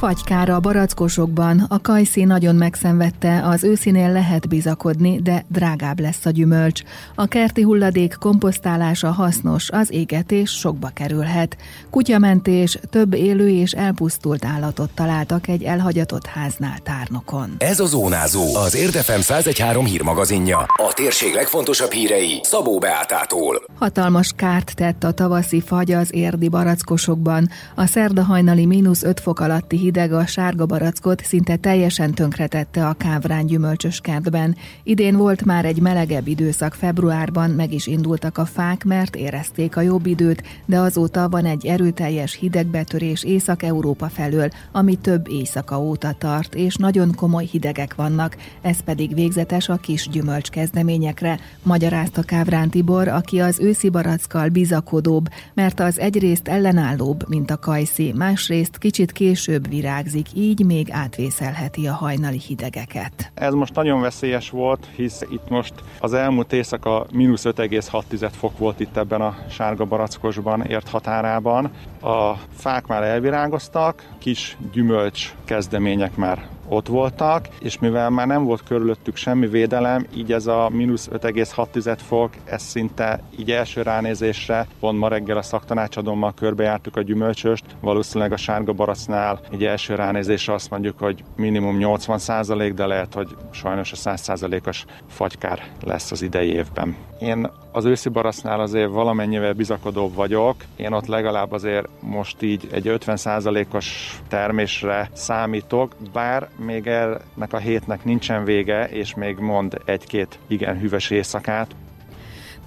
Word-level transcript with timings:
fagykára 0.00 0.54
a 0.54 0.60
barackosokban. 0.60 1.66
A 1.68 1.80
kajszí 1.80 2.24
nagyon 2.24 2.54
megszenvedte, 2.54 3.40
az 3.44 3.64
őszinél 3.64 4.12
lehet 4.12 4.48
bizakodni, 4.48 5.20
de 5.22 5.44
drágább 5.48 6.00
lesz 6.00 6.26
a 6.26 6.30
gyümölcs. 6.30 6.82
A 7.14 7.26
kerti 7.26 7.62
hulladék 7.62 8.16
komposztálása 8.18 9.10
hasznos, 9.10 9.70
az 9.70 9.92
égetés 9.92 10.50
sokba 10.50 10.90
kerülhet. 10.94 11.56
Kutyamentés, 11.90 12.78
több 12.90 13.14
élő 13.14 13.48
és 13.48 13.72
elpusztult 13.72 14.44
állatot 14.44 14.90
találtak 14.94 15.48
egy 15.48 15.62
elhagyatott 15.62 16.26
háznál 16.26 16.78
tárnokon. 16.78 17.54
Ez 17.58 17.80
a 17.80 17.86
Zónázó, 17.86 18.56
az 18.56 18.76
Érdefem 18.76 19.20
113 19.20 19.84
hírmagazinja. 19.84 20.58
A 20.58 20.92
térség 20.94 21.34
legfontosabb 21.34 21.90
hírei 21.90 22.40
Szabó 22.42 22.78
Beátától. 22.78 23.62
Hatalmas 23.78 24.32
kárt 24.36 24.74
tett 24.74 25.04
a 25.04 25.12
tavaszi 25.12 25.60
fagy 25.60 25.92
az 25.92 26.14
érdi 26.14 26.48
barackosokban. 26.48 27.48
A 27.74 27.86
szerdahajnali 27.86 28.66
mínusz 28.66 29.02
5 29.02 29.20
fok 29.20 29.40
alatti 29.40 29.76
hideg 29.90 30.12
a 30.12 30.26
sárga 30.26 30.66
barackot 30.66 31.24
szinte 31.24 31.56
teljesen 31.56 32.14
tönkretette 32.14 32.86
a 32.86 32.92
kávrán 32.92 33.46
gyümölcsös 33.46 34.00
kertben. 34.00 34.56
Idén 34.82 35.16
volt 35.16 35.44
már 35.44 35.64
egy 35.64 35.80
melegebb 35.80 36.26
időszak 36.26 36.74
februárban, 36.74 37.50
meg 37.50 37.72
is 37.72 37.86
indultak 37.86 38.38
a 38.38 38.44
fák, 38.44 38.84
mert 38.84 39.16
érezték 39.16 39.76
a 39.76 39.80
jobb 39.80 40.06
időt, 40.06 40.42
de 40.66 40.78
azóta 40.78 41.28
van 41.28 41.44
egy 41.44 41.66
erőteljes 41.66 42.34
hidegbetörés 42.34 43.24
Észak-Európa 43.24 44.08
felől, 44.08 44.48
ami 44.72 44.96
több 44.96 45.28
éjszaka 45.28 45.80
óta 45.80 46.14
tart, 46.18 46.54
és 46.54 46.74
nagyon 46.74 47.14
komoly 47.14 47.44
hidegek 47.44 47.94
vannak, 47.94 48.36
ez 48.62 48.80
pedig 48.80 49.14
végzetes 49.14 49.68
a 49.68 49.76
kis 49.76 50.08
gyümölcs 50.08 50.48
kezdeményekre, 50.48 51.38
magyarázta 51.62 52.22
Kávrán 52.22 52.70
Tibor, 52.70 53.08
aki 53.08 53.40
az 53.40 53.58
őszi 53.60 53.88
barackkal 53.88 54.48
bizakodóbb, 54.48 55.28
mert 55.54 55.80
az 55.80 55.98
egyrészt 55.98 56.48
ellenállóbb, 56.48 57.28
mint 57.28 57.50
a 57.50 57.58
kajszi, 57.58 58.12
másrészt 58.16 58.78
kicsit 58.78 59.12
később 59.12 59.68
virágzik, 59.80 60.26
így 60.34 60.64
még 60.64 60.88
átvészelheti 60.90 61.86
a 61.86 61.92
hajnali 61.92 62.38
hidegeket. 62.38 63.30
Ez 63.34 63.52
most 63.52 63.74
nagyon 63.74 64.00
veszélyes 64.00 64.50
volt, 64.50 64.88
hisz 64.96 65.20
itt 65.30 65.48
most 65.48 65.74
az 66.00 66.12
elmúlt 66.12 66.52
éjszaka 66.52 67.06
mínusz 67.12 67.44
5,6 67.44 68.30
fok 68.38 68.58
volt 68.58 68.80
itt 68.80 68.96
ebben 68.96 69.20
a 69.20 69.36
sárga 69.50 69.84
barackosban, 69.84 70.64
ért 70.64 70.88
határában. 70.88 71.70
A 72.02 72.34
fák 72.56 72.86
már 72.86 73.02
elvirágoztak, 73.02 74.08
kis 74.18 74.56
gyümölcs 74.72 75.34
kezdemények 75.44 76.16
már 76.16 76.48
ott 76.70 76.86
voltak, 76.86 77.48
és 77.60 77.78
mivel 77.78 78.10
már 78.10 78.26
nem 78.26 78.44
volt 78.44 78.62
körülöttük 78.62 79.16
semmi 79.16 79.46
védelem, 79.46 80.06
így 80.14 80.32
ez 80.32 80.46
a 80.46 80.68
mínusz 80.72 81.08
5,6 81.12 81.98
fok, 82.06 82.30
ez 82.44 82.62
szinte 82.62 83.22
így 83.38 83.50
első 83.50 83.82
ránézésre, 83.82 84.66
pont 84.80 84.98
ma 84.98 85.08
reggel 85.08 85.36
a 85.36 85.42
szaktanácsadommal 85.42 86.34
körbejártuk 86.34 86.96
a 86.96 87.02
gyümölcsöst, 87.02 87.64
valószínűleg 87.80 88.32
a 88.32 88.36
sárga 88.36 88.72
baracnál 88.72 89.40
egy 89.50 89.64
első 89.64 89.94
ránézésre 89.94 90.52
azt 90.52 90.70
mondjuk, 90.70 90.98
hogy 90.98 91.24
minimum 91.36 91.76
80 91.76 92.18
százalék, 92.18 92.74
de 92.74 92.86
lehet, 92.86 93.14
hogy 93.14 93.28
sajnos 93.50 93.92
a 93.92 93.96
100 93.96 94.20
százalékos 94.20 94.84
fagykár 95.08 95.62
lesz 95.84 96.10
az 96.10 96.22
idei 96.22 96.52
évben. 96.52 97.09
Én 97.20 97.50
az 97.72 97.84
őszi 97.84 98.08
barasznál 98.08 98.60
azért 98.60 98.90
valamennyivel 98.90 99.52
bizakodóbb 99.52 100.14
vagyok. 100.14 100.54
Én 100.76 100.92
ott 100.92 101.06
legalább 101.06 101.52
azért 101.52 101.88
most 102.00 102.42
így 102.42 102.68
egy 102.72 102.84
50%-os 102.86 104.18
termésre 104.28 105.10
számítok, 105.12 105.94
bár 106.12 106.48
még 106.56 106.86
ennek 106.86 107.52
a 107.52 107.58
hétnek 107.58 108.04
nincsen 108.04 108.44
vége, 108.44 108.88
és 108.88 109.14
még 109.14 109.38
mond 109.38 109.80
egy-két 109.84 110.38
igen 110.46 110.78
hűvös 110.78 111.10
éjszakát. 111.10 111.74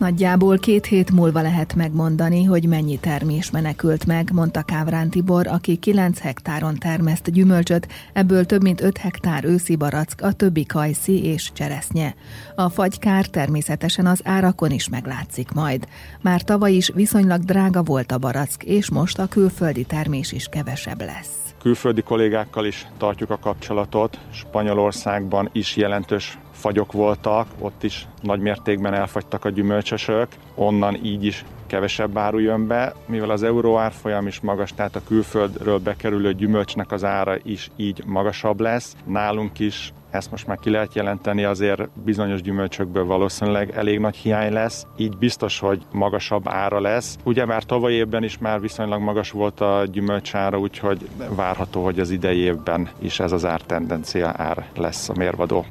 Nagyjából 0.03 0.57
két 0.57 0.85
hét 0.85 1.11
múlva 1.11 1.41
lehet 1.41 1.75
megmondani, 1.75 2.43
hogy 2.43 2.67
mennyi 2.67 2.97
termés 2.97 3.51
menekült 3.51 4.05
meg, 4.05 4.29
mondta 4.33 4.61
Kávrán 4.61 5.09
Tibor, 5.09 5.47
aki 5.47 5.75
9 5.75 6.19
hektáron 6.19 6.75
termeszt 6.75 7.31
gyümölcsöt, 7.31 7.87
ebből 8.13 8.45
több 8.45 8.61
mint 8.61 8.81
5 8.81 8.97
hektár 8.97 9.45
őszi 9.45 9.75
barack, 9.75 10.21
a 10.21 10.33
többi 10.33 10.65
kajszi 10.65 11.23
és 11.23 11.51
cseresznye. 11.53 12.15
A 12.55 12.69
fagykár 12.69 13.25
természetesen 13.25 14.05
az 14.05 14.21
árakon 14.23 14.71
is 14.71 14.89
meglátszik 14.89 15.51
majd. 15.51 15.87
Már 16.21 16.41
tavaly 16.41 16.73
is 16.73 16.91
viszonylag 16.93 17.41
drága 17.41 17.83
volt 17.83 18.11
a 18.11 18.17
barack, 18.17 18.63
és 18.63 18.89
most 18.89 19.19
a 19.19 19.27
külföldi 19.27 19.83
termés 19.83 20.31
is 20.31 20.47
kevesebb 20.47 21.01
lesz 21.01 21.43
külföldi 21.61 22.01
kollégákkal 22.01 22.65
is 22.65 22.87
tartjuk 22.97 23.29
a 23.29 23.37
kapcsolatot. 23.37 24.19
Spanyolországban 24.31 25.49
is 25.51 25.75
jelentős 25.75 26.37
fagyok 26.63 26.91
voltak, 26.91 27.47
ott 27.59 27.83
is 27.83 28.07
nagy 28.21 28.39
mértékben 28.39 28.93
elfagytak 28.93 29.45
a 29.45 29.49
gyümölcsösök, 29.49 30.27
onnan 30.55 30.95
így 31.03 31.25
is 31.25 31.45
kevesebb 31.67 32.17
áru 32.17 32.39
jön 32.39 32.67
be, 32.67 32.93
mivel 33.05 33.29
az 33.29 33.43
euró 33.43 33.77
árfolyam 33.77 34.27
is 34.27 34.39
magas, 34.39 34.73
tehát 34.73 34.95
a 34.95 35.01
külföldről 35.07 35.79
bekerülő 35.79 36.33
gyümölcsnek 36.33 36.91
az 36.91 37.03
ára 37.03 37.35
is 37.43 37.71
így 37.75 38.03
magasabb 38.05 38.59
lesz. 38.59 38.95
Nálunk 39.05 39.59
is 39.59 39.93
ezt 40.09 40.31
most 40.31 40.47
már 40.47 40.57
ki 40.57 40.69
lehet 40.69 40.95
jelenteni, 40.95 41.43
azért 41.43 41.89
bizonyos 42.03 42.41
gyümölcsökből 42.41 43.05
valószínűleg 43.05 43.71
elég 43.75 43.99
nagy 43.99 44.15
hiány 44.15 44.53
lesz, 44.53 44.85
így 44.97 45.17
biztos, 45.17 45.59
hogy 45.59 45.81
magasabb 45.91 46.47
ára 46.47 46.81
lesz. 46.81 47.17
Ugye 47.23 47.45
már 47.45 47.63
tavaly 47.63 47.93
évben 47.93 48.23
is 48.23 48.37
már 48.37 48.61
viszonylag 48.61 49.01
magas 49.01 49.31
volt 49.31 49.59
a 49.61 49.83
gyümölcsára, 49.91 50.59
úgyhogy 50.59 51.09
várható, 51.35 51.83
hogy 51.83 51.99
az 51.99 52.09
idei 52.09 52.37
évben 52.37 52.89
is 52.99 53.19
ez 53.19 53.31
az 53.31 53.45
ártendencia 53.45 54.33
ár 54.37 54.65
lesz 54.75 55.09
a 55.09 55.13
mérvadó. 55.17 55.65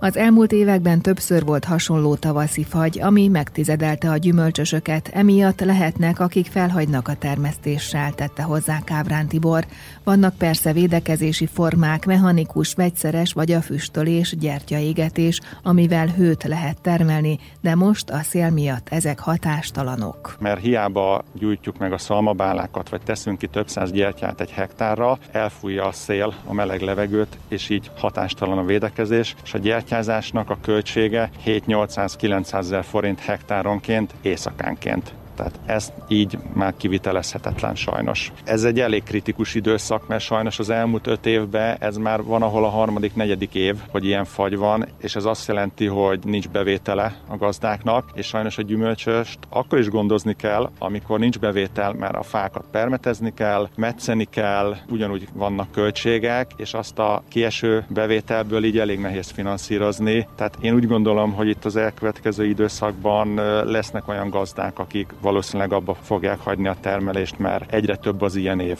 Az 0.00 0.16
elmúlt 0.16 0.52
években 0.52 1.00
többször 1.00 1.44
volt 1.44 1.64
hasonló 1.64 2.14
tavaszi 2.14 2.64
fagy, 2.64 3.00
ami 3.00 3.28
megtizedelte 3.28 4.10
a 4.10 4.16
gyümölcsösöket, 4.16 5.10
emiatt 5.12 5.60
lehetnek, 5.60 6.20
akik 6.20 6.46
felhagynak 6.46 7.08
a 7.08 7.14
termesztéssel, 7.14 8.12
tette 8.12 8.42
hozzá 8.42 8.80
Kávrán 8.84 9.26
Tibor. 9.26 9.66
Vannak 10.04 10.34
persze 10.34 10.72
védekezési 10.72 11.46
formák, 11.46 12.06
mechanikus, 12.06 12.74
vegyszeres 12.74 13.32
vagy 13.32 13.52
a 13.52 13.60
füstölés, 13.60 14.36
gyertyaégetés, 14.38 15.40
amivel 15.62 16.06
hőt 16.06 16.42
lehet 16.42 16.80
termelni, 16.80 17.38
de 17.60 17.74
most 17.74 18.10
a 18.10 18.20
szél 18.22 18.50
miatt 18.50 18.88
ezek 18.88 19.18
hatástalanok. 19.18 20.36
Mert 20.40 20.60
hiába 20.60 21.24
gyújtjuk 21.32 21.78
meg 21.78 21.92
a 21.92 21.98
szalmabálákat, 21.98 22.88
vagy 22.88 23.00
teszünk 23.02 23.38
ki 23.38 23.46
több 23.46 23.68
száz 23.68 23.92
gyertyát 23.92 24.40
egy 24.40 24.50
hektárra, 24.50 25.18
elfújja 25.32 25.86
a 25.86 25.92
szél 25.92 26.34
a 26.44 26.52
meleg 26.52 26.80
levegőt, 26.80 27.38
és 27.48 27.68
így 27.68 27.90
hatástalan 27.96 28.58
a 28.58 28.64
védekezés, 28.64 29.34
és 29.44 29.54
a 29.54 29.58
gyertya 29.58 29.85
kártyázásnak 29.86 30.50
a 30.50 30.58
költsége 30.62 31.30
7-800-900 31.44 32.54
ezer 32.54 32.84
forint 32.84 33.20
hektáronként 33.20 34.14
éjszakánként. 34.22 35.14
Tehát 35.36 35.58
ez 35.66 35.92
így 36.08 36.38
már 36.52 36.74
kivitelezhetetlen 36.76 37.74
sajnos. 37.74 38.32
Ez 38.44 38.64
egy 38.64 38.80
elég 38.80 39.02
kritikus 39.02 39.54
időszak, 39.54 40.06
mert 40.06 40.22
sajnos 40.22 40.58
az 40.58 40.70
elmúlt 40.70 41.06
öt 41.06 41.26
évben 41.26 41.76
ez 41.80 41.96
már 41.96 42.22
van, 42.22 42.42
ahol 42.42 42.64
a 42.64 42.68
harmadik, 42.68 43.14
negyedik 43.14 43.54
év, 43.54 43.76
hogy 43.90 44.04
ilyen 44.04 44.24
fagy 44.24 44.56
van, 44.56 44.86
és 44.98 45.16
ez 45.16 45.24
azt 45.24 45.48
jelenti, 45.48 45.86
hogy 45.86 46.18
nincs 46.24 46.48
bevétele 46.48 47.16
a 47.28 47.36
gazdáknak, 47.36 48.10
és 48.14 48.26
sajnos 48.26 48.58
a 48.58 48.62
gyümölcsöst 48.62 49.38
akkor 49.48 49.78
is 49.78 49.88
gondozni 49.88 50.36
kell, 50.36 50.70
amikor 50.78 51.18
nincs 51.18 51.38
bevétel, 51.38 51.92
mert 51.92 52.14
a 52.14 52.22
fákat 52.22 52.64
permetezni 52.70 53.34
kell, 53.34 53.68
metszeni 53.76 54.24
kell, 54.24 54.76
ugyanúgy 54.88 55.28
vannak 55.32 55.72
költségek, 55.72 56.50
és 56.56 56.74
azt 56.74 56.98
a 56.98 57.22
kieső 57.28 57.84
bevételből 57.88 58.64
így 58.64 58.78
elég 58.78 58.98
nehéz 58.98 59.30
finanszírozni. 59.30 60.28
Tehát 60.36 60.56
én 60.60 60.74
úgy 60.74 60.86
gondolom, 60.86 61.32
hogy 61.32 61.48
itt 61.48 61.64
az 61.64 61.76
elkövetkező 61.76 62.46
időszakban 62.46 63.34
lesznek 63.64 64.08
olyan 64.08 64.30
gazdák, 64.30 64.78
akik 64.78 65.12
valószínűleg 65.26 65.72
abba 65.72 65.94
fogják 65.94 66.40
hagyni 66.40 66.68
a 66.68 66.76
termelést, 66.80 67.38
mert 67.38 67.72
egyre 67.72 67.96
több 67.96 68.22
az 68.22 68.36
ilyen 68.36 68.60
év. 68.60 68.78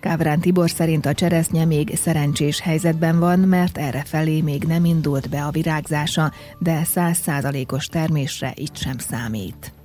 Kávrán 0.00 0.40
Tibor 0.40 0.70
szerint 0.70 1.06
a 1.06 1.14
cseresznye 1.14 1.64
még 1.64 1.96
szerencsés 1.96 2.60
helyzetben 2.60 3.18
van, 3.18 3.38
mert 3.38 3.78
erre 3.78 4.02
felé 4.04 4.40
még 4.40 4.64
nem 4.64 4.84
indult 4.84 5.28
be 5.28 5.44
a 5.44 5.50
virágzása, 5.50 6.32
de 6.58 6.84
százszázalékos 6.84 7.86
termésre 7.86 8.52
itt 8.54 8.76
sem 8.76 8.98
számít. 8.98 9.81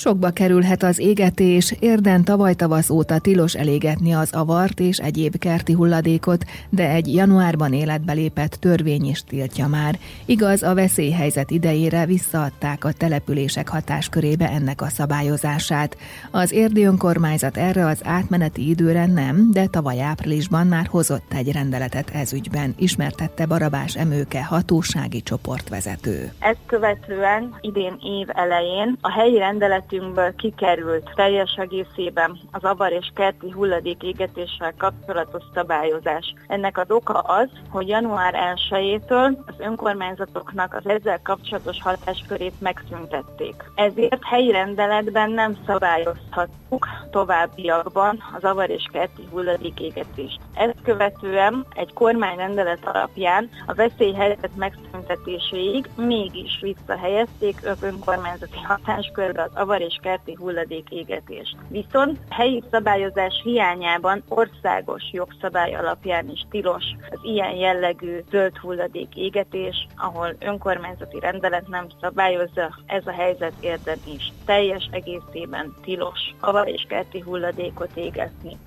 Sokba 0.00 0.30
kerülhet 0.30 0.82
az 0.82 0.98
égetés, 0.98 1.74
érden 1.80 2.24
tavaly 2.24 2.54
tavasz 2.54 2.90
óta 2.90 3.18
tilos 3.18 3.54
elégetni 3.54 4.12
az 4.12 4.32
avart 4.32 4.80
és 4.80 4.98
egyéb 4.98 5.38
kerti 5.38 5.72
hulladékot, 5.72 6.44
de 6.68 6.88
egy 6.88 7.14
januárban 7.14 7.72
életbe 7.72 8.12
lépett 8.12 8.50
törvény 8.50 9.04
is 9.04 9.22
tiltja 9.22 9.66
már. 9.66 9.98
Igaz, 10.24 10.62
a 10.62 10.74
veszélyhelyzet 10.74 11.50
idejére 11.50 12.06
visszaadták 12.06 12.84
a 12.84 12.92
települések 12.92 13.68
hatáskörébe 13.68 14.50
ennek 14.50 14.80
a 14.82 14.88
szabályozását. 14.88 15.96
Az 16.30 16.52
érdi 16.52 16.84
önkormányzat 16.84 17.56
erre 17.56 17.86
az 17.86 18.00
átmeneti 18.04 18.68
időre 18.68 19.06
nem, 19.06 19.50
de 19.52 19.66
tavaly 19.66 20.00
áprilisban 20.00 20.66
már 20.66 20.86
hozott 20.86 21.32
egy 21.32 21.52
rendeletet 21.52 22.10
ezügyben, 22.10 22.74
ismertette 22.78 23.46
Barabás 23.46 23.96
Emőke 23.96 24.44
hatósági 24.44 25.22
csoportvezető. 25.22 26.32
Ezt 26.38 26.58
követően 26.66 27.54
idén 27.60 27.96
év 28.02 28.26
elején 28.28 28.96
a 29.00 29.10
helyi 29.12 29.38
rendelet 29.38 29.88
rendeletünkből 29.90 30.34
kikerült 30.34 31.10
teljes 31.14 31.54
egészében 31.56 32.38
az 32.50 32.64
avar 32.64 32.92
és 32.92 33.10
kerti 33.14 33.50
hulladék 33.50 34.02
égetéssel 34.02 34.74
kapcsolatos 34.78 35.42
szabályozás. 35.54 36.34
Ennek 36.46 36.78
az 36.78 36.90
oka 36.90 37.18
az, 37.18 37.48
hogy 37.70 37.88
január 37.88 38.34
1-től 38.70 39.36
az 39.46 39.54
önkormányzatoknak 39.58 40.74
az 40.74 40.86
ezzel 40.88 41.20
kapcsolatos 41.22 41.82
hatáskörét 41.82 42.60
megszüntették. 42.60 43.54
Ezért 43.74 44.24
helyi 44.24 44.50
rendeletben 44.50 45.30
nem 45.30 45.56
szabályozhatjuk 45.66 46.59
továbbiakban 47.10 48.22
az 48.36 48.44
avar 48.44 48.70
és 48.70 48.88
kerti 48.92 49.22
hulladék 49.30 49.80
égetést. 49.80 50.40
Ezt 50.54 50.82
követően 50.82 51.66
egy 51.74 51.92
kormányrendelet 51.92 52.86
alapján 52.86 53.48
a 53.66 53.74
veszélyhelyzet 53.74 54.56
megszüntetéséig 54.56 55.90
mégis 55.96 56.58
visszahelyezték 56.60 57.60
önkormányzati 57.80 58.58
hatáskörbe 58.64 59.42
az 59.42 59.50
avar 59.54 59.80
és 59.80 59.98
kerti 60.02 60.34
hulladék 60.34 60.90
égetést. 60.90 61.56
Viszont 61.68 62.18
helyi 62.28 62.62
szabályozás 62.70 63.40
hiányában 63.44 64.22
országos 64.28 65.02
jogszabály 65.12 65.74
alapján 65.74 66.30
is 66.30 66.46
tilos 66.50 66.84
az 67.10 67.18
ilyen 67.22 67.54
jellegű 67.54 68.18
zöld 68.30 68.56
hulladék 68.56 69.16
égetés, 69.16 69.86
ahol 69.96 70.36
önkormányzati 70.38 71.18
rendelet 71.20 71.68
nem 71.68 71.86
szabályozza, 72.00 72.78
ez 72.86 73.06
a 73.06 73.12
helyzet 73.12 73.52
érden 73.60 73.98
is. 74.04 74.32
Teljes 74.44 74.88
egészében 74.90 75.74
tilos 75.82 76.34
avar 76.60 76.72
és 76.72 76.86
kerti 76.88 77.20
hulladékot 77.20 77.96
égetni. 77.96 78.58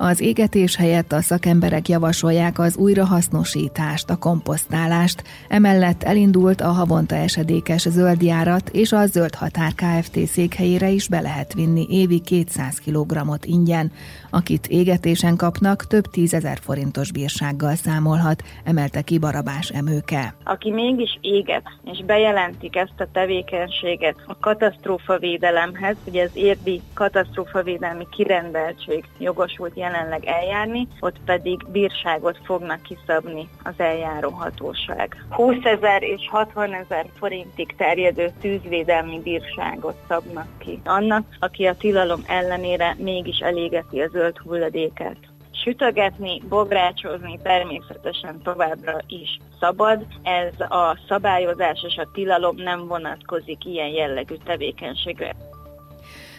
Az 0.00 0.20
égetés 0.20 0.76
helyett 0.76 1.12
a 1.12 1.20
szakemberek 1.20 1.88
javasolják 1.88 2.58
az 2.58 2.76
újrahasznosítást, 2.76 4.10
a 4.10 4.16
komposztálást. 4.16 5.22
Emellett 5.48 6.02
elindult 6.02 6.60
a 6.60 6.68
havonta 6.68 7.14
esedékes 7.14 7.80
zöldjárat, 7.80 8.68
és 8.68 8.92
a 8.92 9.06
Zöld 9.06 9.34
Határ 9.34 9.72
Kft. 9.74 10.26
székhelyére 10.26 10.88
is 10.88 11.08
be 11.08 11.20
lehet 11.20 11.52
vinni 11.52 11.86
évi 11.90 12.20
200 12.20 12.80
kg 12.86 13.38
ingyen. 13.42 13.92
Akit 14.30 14.66
égetésen 14.66 15.36
kapnak, 15.36 15.86
több 15.86 16.04
tízezer 16.10 16.58
forintos 16.62 17.12
bírsággal 17.12 17.74
számolhat, 17.74 18.42
emelte 18.64 19.02
ki 19.02 19.18
Barabás 19.18 19.68
Emőke. 19.68 20.34
Aki 20.44 20.70
mégis 20.70 21.18
éget, 21.20 21.64
és 21.84 22.04
bejelentik 22.06 22.76
ezt 22.76 23.00
a 23.00 23.08
tevékenységet 23.12 24.16
a 24.26 24.38
katasztrófavédelemhez, 24.38 25.96
ugye 26.06 26.22
az 26.22 26.30
érdi 26.34 26.80
katasztrófavédelmi 26.94 28.06
kirendeltség 28.10 29.04
jogosult 29.18 29.76
jelenleg 29.88 30.24
eljárni, 30.24 30.88
ott 31.00 31.16
pedig 31.24 31.66
bírságot 31.68 32.38
fognak 32.44 32.82
kiszabni 32.82 33.48
az 33.62 33.74
eljáró 33.76 34.30
hatóság. 34.30 35.24
20 35.30 35.56
ezer 35.62 36.02
és 36.02 36.28
60 36.30 36.74
ezer 36.74 37.06
forintig 37.18 37.74
terjedő 37.76 38.30
tűzvédelmi 38.40 39.20
bírságot 39.20 39.96
szabnak 40.08 40.46
ki. 40.58 40.80
Annak, 40.84 41.26
aki 41.38 41.66
a 41.66 41.76
tilalom 41.76 42.20
ellenére 42.26 42.96
mégis 42.98 43.38
elégeti 43.38 44.00
az 44.00 44.10
zöld 44.10 44.38
hulladéket. 44.38 45.16
Sütögetni, 45.50 46.42
bográcsozni 46.48 47.38
természetesen 47.42 48.42
továbbra 48.42 48.98
is 49.06 49.38
szabad. 49.60 50.06
Ez 50.22 50.60
a 50.60 50.98
szabályozás 51.08 51.84
és 51.86 51.96
a 51.96 52.08
tilalom 52.12 52.56
nem 52.56 52.86
vonatkozik 52.86 53.64
ilyen 53.64 53.88
jellegű 53.88 54.34
tevékenységre. 54.44 55.34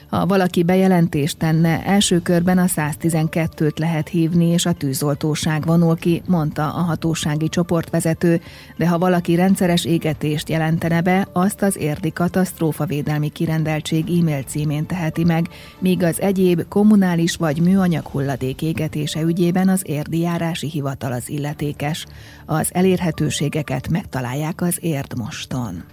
Ha 0.09 0.25
valaki 0.25 0.63
bejelentést 0.63 1.38
tenne, 1.38 1.85
első 1.85 2.21
körben 2.21 2.57
a 2.57 2.65
112-t 2.65 3.79
lehet 3.79 4.07
hívni, 4.07 4.45
és 4.45 4.65
a 4.65 4.73
tűzoltóság 4.73 5.65
vonul 5.65 5.97
ki, 5.97 6.21
mondta 6.27 6.63
a 6.63 6.81
hatósági 6.81 7.50
csoportvezető, 7.50 8.41
de 8.77 8.88
ha 8.88 8.97
valaki 8.97 9.35
rendszeres 9.35 9.85
égetést 9.85 10.50
jelentene 10.50 11.01
be, 11.01 11.27
azt 11.33 11.61
az 11.61 11.77
érdi 11.77 12.11
katasztrófavédelmi 12.11 13.29
kirendeltség 13.29 14.09
e-mail 14.19 14.44
címén 14.44 14.85
teheti 14.85 15.23
meg, 15.23 15.47
míg 15.79 16.03
az 16.03 16.21
egyéb 16.21 16.67
kommunális 16.67 17.35
vagy 17.35 17.62
műanyag 17.62 18.05
hulladék 18.07 18.62
égetése 18.62 19.21
ügyében 19.21 19.69
az 19.69 19.81
érdi 19.85 20.19
járási 20.19 20.69
hivatal 20.69 21.12
az 21.12 21.29
illetékes. 21.29 22.05
Az 22.45 22.69
elérhetőségeket 22.71 23.89
megtalálják 23.89 24.62
az 24.62 24.77
Érdmoston. 24.81 25.83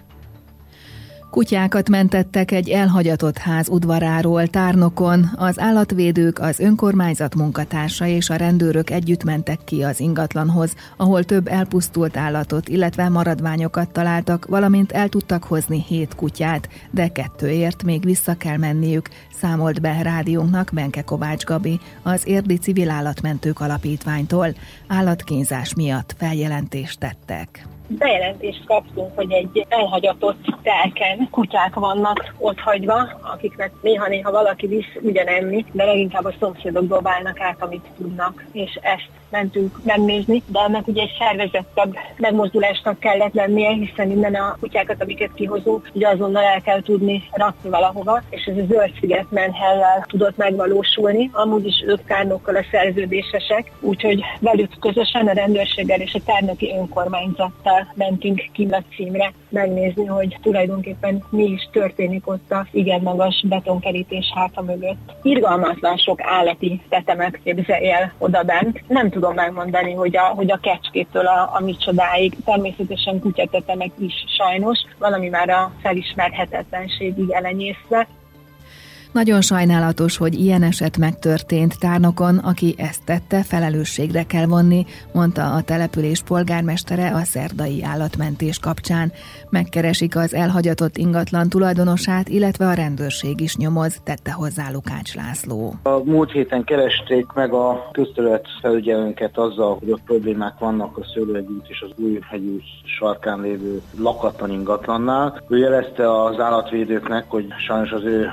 Kutyákat 1.37 1.89
mentettek 1.89 2.51
egy 2.51 2.69
elhagyatott 2.69 3.37
ház 3.37 3.69
udvaráról 3.69 4.47
tárnokon, 4.47 5.29
az 5.35 5.59
állatvédők, 5.59 6.39
az 6.39 6.59
önkormányzat 6.59 7.35
munkatársa 7.35 8.05
és 8.05 8.29
a 8.29 8.35
rendőrök 8.35 8.89
együtt 8.89 9.23
mentek 9.23 9.59
ki 9.63 9.83
az 9.83 9.99
ingatlanhoz, 9.99 10.75
ahol 10.95 11.23
több 11.23 11.47
elpusztult 11.47 12.17
állatot, 12.17 12.69
illetve 12.69 13.09
maradványokat 13.09 13.89
találtak, 13.89 14.45
valamint 14.45 14.91
el 14.91 15.09
tudtak 15.09 15.43
hozni 15.43 15.83
hét 15.87 16.15
kutyát, 16.15 16.69
de 16.91 17.07
kettőért 17.07 17.83
még 17.83 18.03
vissza 18.03 18.33
kell 18.37 18.57
menniük, 18.57 19.09
számolt 19.33 19.81
be 19.81 20.01
rádiónknak 20.01 20.69
Benke 20.73 21.01
Kovács 21.01 21.43
Gabi, 21.45 21.79
az 22.03 22.27
Érdi 22.27 22.57
Civil 22.57 22.89
Állatmentők 22.89 23.59
Alapítványtól. 23.59 24.55
Állatkínzás 24.87 25.73
miatt 25.73 26.15
feljelentést 26.17 26.99
tettek 26.99 27.67
bejelentést 27.87 28.65
kaptunk, 28.65 29.11
hogy 29.15 29.31
egy 29.31 29.65
elhagyatott 29.69 30.45
telken 30.61 31.27
kutyák 31.31 31.73
vannak 31.73 32.33
ott 32.37 32.59
hagyva, 32.59 33.09
akiknek 33.21 33.71
néha-néha 33.81 34.31
valaki 34.31 34.67
visz 34.67 34.95
ugyanenni, 35.01 35.65
de 35.71 35.85
leginkább 35.85 36.25
a 36.25 36.33
szomszédok 36.39 36.87
dobálnak 36.87 37.39
át, 37.39 37.61
amit 37.61 37.85
tudnak, 37.97 38.43
és 38.51 38.79
ezt 38.81 39.09
mentünk 39.29 39.79
megnézni, 39.83 40.43
de 40.47 40.59
ennek 40.59 40.87
ugye 40.87 41.01
egy 41.01 41.15
szervezettebb 41.19 41.95
megmozdulásnak 42.17 42.99
kellett 42.99 43.33
lennie, 43.33 43.69
hiszen 43.69 44.11
innen 44.11 44.35
a 44.35 44.57
kutyákat, 44.59 45.01
amiket 45.01 45.33
kihozunk, 45.33 45.89
ugye 45.93 46.07
azonnal 46.07 46.43
el 46.43 46.61
kell 46.61 46.81
tudni 46.81 47.23
rakni 47.31 47.69
valahova, 47.69 48.21
és 48.29 48.45
ez 48.45 48.57
a 48.57 48.65
zöld 48.65 48.91
sziget 48.99 49.31
menhelyel 49.31 50.05
tudott 50.07 50.37
megvalósulni. 50.37 51.29
Amúgy 51.33 51.65
is 51.65 51.83
ők 51.87 52.05
tárnokkal 52.05 52.55
a 52.55 52.65
szerződésesek, 52.71 53.71
úgyhogy 53.79 54.23
velük 54.39 54.71
közösen 54.79 55.27
a 55.27 55.33
rendőrséggel 55.33 56.01
és 56.01 56.13
a 56.13 56.23
tárnoki 56.25 56.73
önkormányzattal 56.77 57.76
mentünk 57.93 58.45
ki 58.53 58.67
címre 58.95 59.33
megnézni, 59.49 60.05
hogy 60.05 60.37
tulajdonképpen 60.41 61.23
mi 61.29 61.43
is 61.43 61.69
történik 61.71 62.27
ott 62.27 62.51
a 62.51 62.67
igen 62.71 63.01
magas 63.01 63.45
betonkerítés 63.49 64.31
háta 64.35 64.61
mögött. 64.61 65.15
Irgalmatlan 65.21 65.97
sok 65.97 66.21
állati 66.21 66.81
tetemet 66.89 67.39
képzelj 67.43 67.91
el 67.91 68.13
oda 68.17 68.43
bent. 68.43 68.83
Nem 68.87 69.09
tudom 69.09 69.33
megmondani, 69.33 69.93
hogy 69.93 70.17
a, 70.17 70.23
hogy 70.23 70.51
a 70.51 70.59
kecskétől 70.59 71.25
a, 71.25 71.49
a 71.53 71.59
micsodáig, 71.59 72.33
természetesen 72.45 73.19
kutyatetemek 73.19 73.91
is 73.99 74.13
sajnos, 74.37 74.79
valami 74.99 75.29
már 75.29 75.49
a 75.49 75.71
felismerhetetlenségig 75.81 77.31
elenyészve, 77.31 78.07
nagyon 79.11 79.41
sajnálatos, 79.41 80.17
hogy 80.17 80.33
ilyen 80.33 80.63
eset 80.63 80.97
megtörtént 80.97 81.79
tárnokon, 81.79 82.37
aki 82.37 82.75
ezt 82.77 83.03
tette, 83.05 83.43
felelősségre 83.43 84.23
kell 84.23 84.45
vonni, 84.45 84.85
mondta 85.13 85.53
a 85.53 85.61
település 85.61 86.21
polgármestere 86.21 87.13
a 87.13 87.23
szerdai 87.23 87.83
állatmentés 87.83 88.59
kapcsán. 88.59 89.11
Megkeresik 89.49 90.15
az 90.15 90.33
elhagyatott 90.33 90.97
ingatlan 90.97 91.49
tulajdonosát, 91.49 92.29
illetve 92.29 92.67
a 92.67 92.73
rendőrség 92.73 93.41
is 93.41 93.55
nyomoz, 93.55 93.99
tette 94.03 94.31
hozzá 94.31 94.71
Lukács 94.71 95.15
László. 95.15 95.73
A 95.83 96.03
múlt 96.03 96.31
héten 96.31 96.63
keresték 96.63 97.25
meg 97.33 97.53
a 97.53 97.89
közterület 97.91 98.45
felügyelőnket 98.61 99.37
azzal, 99.37 99.77
hogy 99.79 99.91
ott 99.91 100.01
problémák 100.05 100.59
vannak 100.59 100.97
a 100.97 101.03
Szőlőhegy 101.13 101.47
út 101.49 101.69
és 101.69 101.81
az 101.81 102.03
Újhegyű 102.03 102.57
sarkán 102.83 103.41
lévő 103.41 103.81
lakatlan 103.97 104.51
ingatlannál. 104.51 105.41
Ő 105.47 105.57
jelezte 105.57 106.23
az 106.23 106.39
állatvédőknek, 106.39 107.25
hogy 107.27 107.47
sajnos 107.65 107.91
az 107.91 108.03
ő 108.03 108.29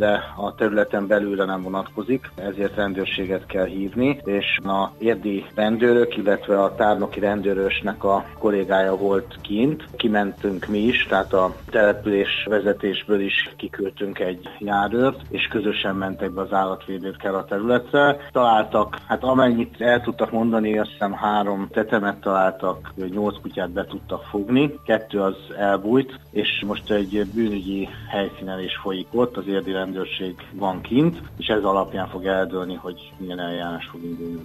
hatásköre 0.00 0.32
a 0.36 0.54
területen 0.54 1.06
belülre 1.06 1.44
nem 1.44 1.62
vonatkozik, 1.62 2.30
ezért 2.34 2.76
rendőrséget 2.76 3.46
kell 3.46 3.66
hívni, 3.66 4.20
és 4.24 4.58
a 4.64 4.90
érdi 4.98 5.44
rendőrök, 5.54 6.16
illetve 6.16 6.62
a 6.62 6.74
tárnoki 6.74 7.20
rendőrösnek 7.20 8.04
a 8.04 8.24
kollégája 8.38 8.96
volt 8.96 9.38
kint. 9.40 9.84
Kimentünk 9.96 10.66
mi 10.66 10.78
is, 10.78 11.06
tehát 11.06 11.32
a 11.32 11.54
település 11.70 12.46
vezetésből 12.48 13.20
is 13.20 13.54
kiküldtünk 13.56 14.18
egy 14.18 14.48
járőrt, 14.58 15.20
és 15.30 15.46
közösen 15.46 15.94
mentek 15.94 16.30
be 16.30 16.40
az 16.40 16.52
állatvédőkkel 16.52 17.34
a 17.34 17.44
területre. 17.44 18.16
Találtak, 18.32 18.98
hát 19.06 19.22
amennyit 19.22 19.80
el 19.80 20.00
tudtak 20.00 20.30
mondani, 20.30 20.78
azt 20.78 20.90
hiszem 20.90 21.12
három 21.12 21.68
tetemet 21.72 22.20
találtak, 22.20 22.92
nyolc 23.10 23.40
kutyát 23.40 23.70
be 23.70 23.84
tudtak 23.84 24.22
fogni, 24.22 24.74
kettő 24.84 25.20
az 25.20 25.36
elbújt, 25.58 26.18
és 26.30 26.62
most 26.66 26.90
egy 26.90 27.26
bűnügyi 27.34 27.88
helyszínen 28.10 28.60
is 28.60 28.76
folyik 28.76 29.06
ott, 29.10 29.36
az 29.36 29.46
érdi 29.46 29.72
rendőrség 29.92 30.34
van 30.52 30.80
kint, 30.80 31.22
és 31.38 31.46
ez 31.46 31.62
alapján 31.62 32.08
fog 32.08 32.24
eldőlni, 32.24 32.74
hogy 32.74 33.12
milyen 33.18 33.40
eljárás 33.40 33.88
fog 33.90 34.02
indulni 34.02 34.40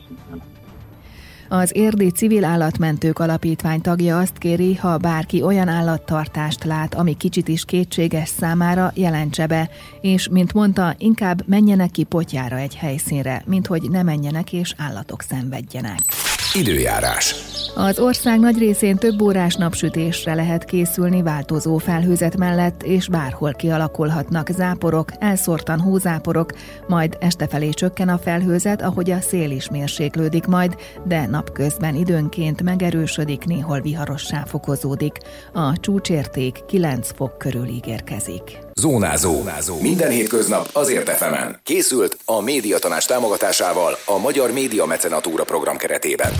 Az 1.49 1.75
Érdi 1.75 2.11
Civil 2.11 2.43
Állatmentők 2.43 3.19
Alapítvány 3.19 3.81
tagja 3.81 4.17
azt 4.17 4.37
kéri, 4.37 4.75
ha 4.75 4.97
bárki 4.97 5.41
olyan 5.41 5.67
állattartást 5.67 6.63
lát, 6.63 6.95
ami 6.95 7.17
kicsit 7.17 7.47
is 7.47 7.65
kétséges 7.65 8.29
számára, 8.29 8.91
jelentse 8.95 9.47
be, 9.47 9.69
és, 10.01 10.29
mint 10.29 10.53
mondta, 10.53 10.95
inkább 10.97 11.41
menjenek 11.47 11.91
ki 11.91 12.03
potyára 12.03 12.57
egy 12.57 12.75
helyszínre, 12.75 13.43
mint 13.45 13.67
hogy 13.67 13.81
ne 13.89 14.03
menjenek 14.03 14.53
és 14.53 14.73
állatok 14.77 15.21
szenvedjenek. 15.21 15.99
Időjárás. 16.53 17.54
Az 17.75 17.99
ország 17.99 18.39
nagy 18.39 18.57
részén 18.57 18.95
több 18.95 19.21
órás 19.21 19.55
napsütésre 19.55 20.33
lehet 20.33 20.65
készülni 20.65 21.21
változó 21.21 21.77
felhőzet 21.77 22.37
mellett, 22.37 22.83
és 22.83 23.07
bárhol 23.07 23.53
kialakulhatnak 23.53 24.49
záporok, 24.49 25.09
elszórtan 25.19 25.79
hózáporok, 25.79 26.51
majd 26.87 27.17
este 27.19 27.47
felé 27.47 27.69
csökken 27.69 28.09
a 28.09 28.17
felhőzet, 28.17 28.81
ahogy 28.81 29.11
a 29.11 29.21
szél 29.21 29.51
is 29.51 29.69
mérséklődik 29.69 30.45
majd, 30.45 30.75
de 31.03 31.25
napközben 31.25 31.95
időnként 31.95 32.61
megerősödik, 32.61 33.45
néhol 33.45 33.81
viharossá 33.81 34.43
fokozódik. 34.45 35.17
A 35.53 35.79
csúcsérték 35.79 36.65
9 36.65 37.11
fok 37.15 37.37
körül 37.37 37.67
ígérkezik. 37.67 38.57
Zónázó. 38.73 39.31
Zónázó. 39.31 39.81
Minden 39.81 40.09
hétköznap 40.09 40.69
azért 40.71 41.09
efemen. 41.09 41.59
Készült 41.63 42.17
a 42.25 42.41
médiatanás 42.41 43.05
támogatásával 43.05 43.97
a 44.05 44.17
Magyar 44.17 44.51
Média 44.51 44.85
Mecenatúra 44.85 45.43
program 45.43 45.77
keretében. 45.77 46.33